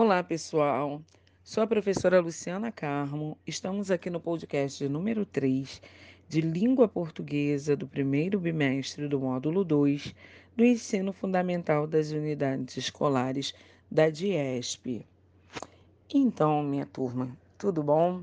[0.00, 1.02] Olá, pessoal.
[1.42, 3.36] Sou a professora Luciana Carmo.
[3.44, 5.82] Estamos aqui no podcast número 3
[6.28, 10.14] de Língua Portuguesa do primeiro bimestre do módulo 2
[10.56, 13.52] do Ensino Fundamental das Unidades Escolares
[13.90, 15.04] da DIESP.
[16.14, 18.22] Então, minha turma, tudo bom?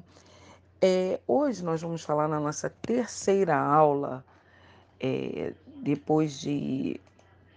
[0.82, 4.24] É, hoje nós vamos falar na nossa terceira aula,
[4.98, 5.54] é,
[5.84, 7.02] depois de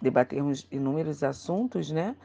[0.03, 2.17] debatermos inúmeros assuntos, né?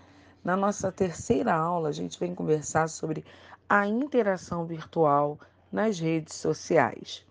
[0.44, 3.24] Na nossa terceira aula, a gente vem conversar sobre
[3.70, 5.40] a interação virtual
[5.72, 7.26] nas redes sociais.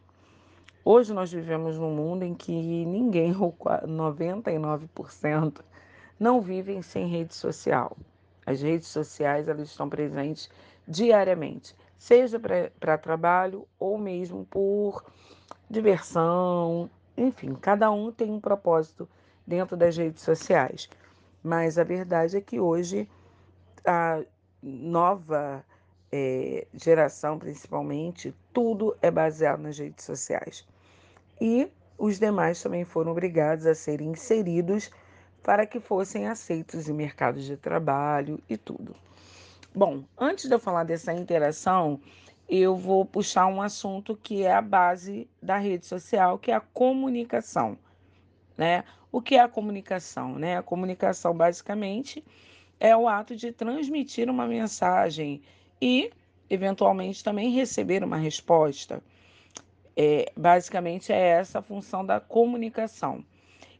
[0.82, 5.60] Hoje nós vivemos num mundo em que ninguém, ou 99%,
[6.18, 7.98] não vivem sem rede social.
[8.46, 10.48] As redes sociais elas estão presentes
[10.88, 12.40] diariamente, seja
[12.80, 15.04] para trabalho ou mesmo por
[15.68, 19.06] diversão, enfim, cada um tem um propósito
[19.46, 20.88] dentro das redes sociais.
[21.42, 23.08] Mas a verdade é que hoje
[23.84, 24.22] a
[24.62, 25.64] nova
[26.10, 30.66] é, geração, principalmente, tudo é baseado nas redes sociais.
[31.40, 34.90] E os demais também foram obrigados a serem inseridos
[35.42, 38.94] para que fossem aceitos em mercados de trabalho e tudo.
[39.74, 42.00] Bom, antes de eu falar dessa interação,
[42.48, 46.60] eu vou puxar um assunto que é a base da rede social, que é a
[46.60, 47.78] comunicação,
[48.56, 48.84] né?
[49.12, 50.38] O que é a comunicação?
[50.38, 50.56] Né?
[50.56, 52.24] A comunicação, basicamente,
[52.80, 55.42] é o ato de transmitir uma mensagem
[55.80, 56.10] e,
[56.48, 59.02] eventualmente, também receber uma resposta.
[59.94, 63.22] É, basicamente, é essa a função da comunicação.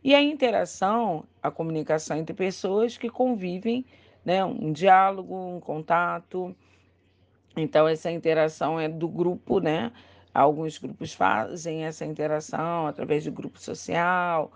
[0.04, 3.86] E a interação, a comunicação entre pessoas que convivem,
[4.22, 4.44] né?
[4.44, 6.54] um diálogo, um contato.
[7.56, 9.92] Então, essa interação é do grupo, né?
[10.34, 14.50] Alguns grupos fazem essa interação através de grupo social,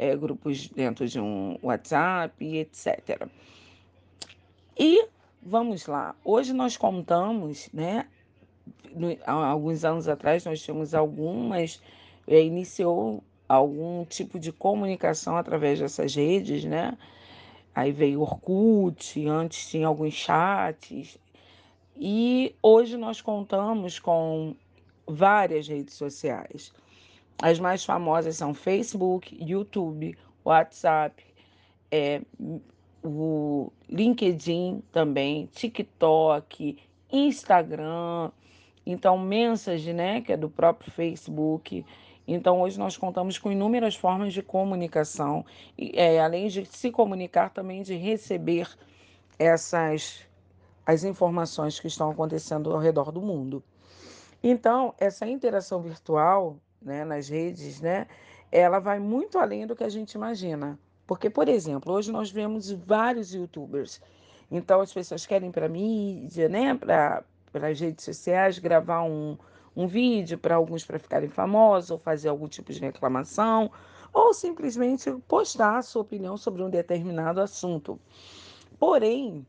[0.00, 3.28] é, grupos dentro de um WhatsApp, etc.
[4.78, 5.06] E
[5.42, 8.06] vamos lá, hoje nós contamos, né?
[8.94, 11.82] No, alguns anos atrás nós tínhamos algumas,
[12.26, 16.96] é, iniciou algum tipo de comunicação através dessas redes, né?
[17.74, 21.18] Aí veio Orkut, antes tinha alguns chats,
[21.94, 24.56] e hoje nós contamos com
[25.06, 26.72] várias redes sociais.
[27.42, 31.24] As mais famosas são Facebook, YouTube, WhatsApp,
[31.90, 32.20] é,
[33.02, 36.78] o LinkedIn também, TikTok,
[37.10, 38.30] Instagram,
[38.84, 41.84] então Message, né, que é do próprio Facebook.
[42.28, 45.44] Então hoje nós contamos com inúmeras formas de comunicação,
[45.78, 48.68] e, é, além de se comunicar, também de receber
[49.38, 50.28] essas
[50.84, 53.62] as informações que estão acontecendo ao redor do mundo.
[54.42, 58.06] Então, essa interação virtual né, nas redes, né,
[58.50, 60.78] ela vai muito além do que a gente imagina.
[61.06, 64.00] Porque, por exemplo, hoje nós vemos vários youtubers.
[64.50, 67.24] Então, as pessoas querem para mídia, né, para
[67.54, 69.36] as redes sociais, gravar um,
[69.76, 73.70] um vídeo para alguns para ficarem famosos, ou fazer algum tipo de reclamação,
[74.12, 77.98] ou simplesmente postar a sua opinião sobre um determinado assunto.
[78.78, 79.46] Porém,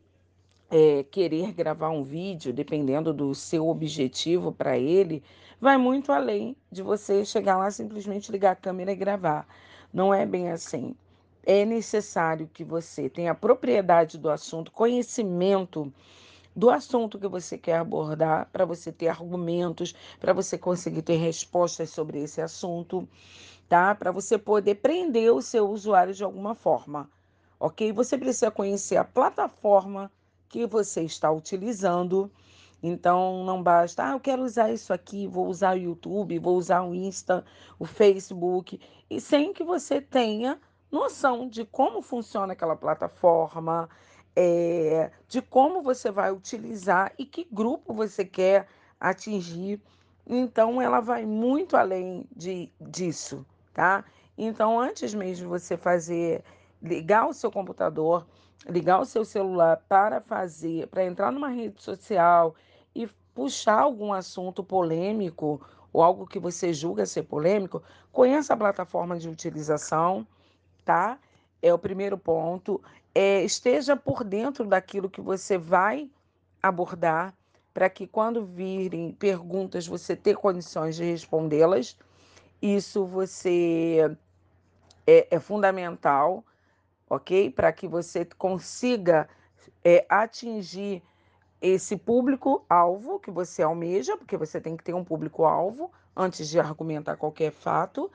[0.72, 5.22] é, querer gravar um vídeo, dependendo do seu objetivo para ele,
[5.60, 9.46] vai muito além de você chegar lá simplesmente ligar a câmera e gravar.
[9.94, 10.96] Não é bem assim.
[11.46, 15.92] É necessário que você tenha propriedade do assunto, conhecimento
[16.56, 21.90] do assunto que você quer abordar, para você ter argumentos, para você conseguir ter respostas
[21.90, 23.08] sobre esse assunto,
[23.68, 23.94] tá?
[23.96, 27.10] Para você poder prender o seu usuário de alguma forma,
[27.60, 27.92] ok?
[27.92, 30.12] Você precisa conhecer a plataforma
[30.52, 32.30] que você está utilizando.
[32.84, 36.82] Então, não basta, ah, eu quero usar isso aqui, vou usar o YouTube, vou usar
[36.82, 37.46] o Insta,
[37.80, 38.80] o Facebook,
[39.10, 40.60] e sem que você tenha
[40.92, 43.88] noção de como funciona aquela plataforma,
[44.36, 48.68] é, de como você vai utilizar e que grupo você quer
[49.00, 49.80] atingir.
[50.26, 54.04] Então, ela vai muito além de, disso, tá?
[54.36, 56.44] Então, antes mesmo de você fazer,
[56.82, 58.26] ligar o seu computador,
[58.68, 62.56] ligar o seu celular para fazer, para entrar numa rede social
[62.94, 67.82] e puxar algum assunto polêmico ou algo que você julga ser polêmico,
[68.12, 70.26] conheça a plataforma de utilização,
[70.86, 71.18] tá?
[71.62, 72.82] É o primeiro ponto.
[73.14, 76.10] É, esteja por dentro daquilo que você vai
[76.62, 77.34] abordar,
[77.74, 81.98] para que quando virem perguntas você ter condições de respondê-las.
[82.62, 84.16] Isso você
[85.08, 86.44] é, é fundamental
[87.12, 87.52] ok?
[87.52, 89.28] Para que você consiga
[89.84, 91.04] é, atingir
[91.62, 97.18] esse público-alvo que você almeja, porque você tem que ter um público-alvo antes de argumentar
[97.18, 98.10] qualquer fato,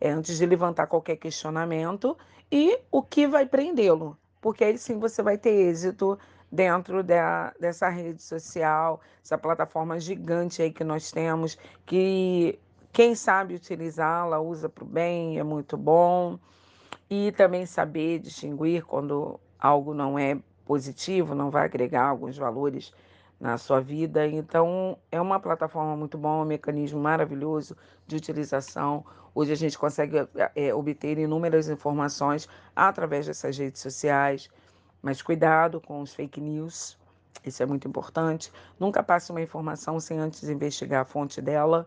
[0.00, 2.18] é, antes de levantar qualquer questionamento,
[2.50, 6.18] e o que vai prendê-lo, porque aí sim você vai ter êxito
[6.50, 11.56] dentro da, dessa rede social, essa plataforma gigante aí que nós temos,
[11.86, 12.58] que
[12.92, 16.38] quem sabe utilizá-la usa para o bem, é muito bom.
[17.14, 22.90] E também saber distinguir quando algo não é positivo, não vai agregar alguns valores
[23.38, 24.26] na sua vida.
[24.26, 27.76] Então, é uma plataforma muito boa, um mecanismo maravilhoso
[28.06, 29.04] de utilização.
[29.34, 30.26] Hoje a gente consegue
[30.56, 34.48] é, obter inúmeras informações através dessas redes sociais,
[35.02, 36.98] mas cuidado com os fake news,
[37.44, 38.50] isso é muito importante.
[38.80, 41.86] Nunca passe uma informação sem antes investigar a fonte dela.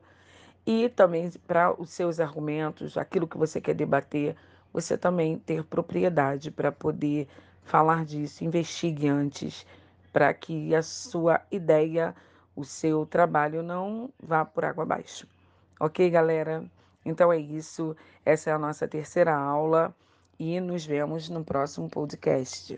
[0.67, 4.35] E também para os seus argumentos, aquilo que você quer debater,
[4.75, 7.29] você também ter propriedade para poder
[7.63, 9.65] falar disso, investigue antes,
[10.11, 12.13] para que a sua ideia,
[12.53, 15.25] o seu trabalho não vá por água abaixo.
[15.79, 16.61] Ok, galera?
[17.05, 17.95] Então é isso.
[18.25, 19.95] Essa é a nossa terceira aula
[20.37, 22.77] e nos vemos no próximo podcast.